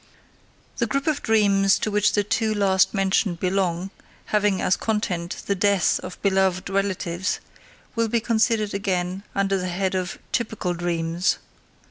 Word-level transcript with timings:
The 0.77 0.87
group 0.87 1.05
of 1.05 1.21
dreams 1.21 1.77
to 1.77 1.91
which 1.91 2.13
the 2.13 2.23
two 2.23 2.55
last 2.55 2.91
mentioned 2.91 3.39
belong, 3.39 3.91
having 4.33 4.59
as 4.59 4.75
content 4.75 5.43
the 5.45 5.53
death 5.53 5.99
of 5.99 6.19
beloved 6.23 6.71
relatives, 6.71 7.39
will 7.95 8.07
be 8.07 8.19
considered 8.19 8.73
again 8.73 9.21
under 9.35 9.59
the 9.59 9.69
head 9.69 9.93
of 9.93 10.17
"Typical 10.31 10.73
Dreams." 10.73 11.37